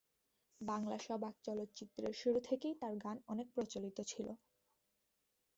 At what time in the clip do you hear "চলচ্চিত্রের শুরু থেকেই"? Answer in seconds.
1.43-2.75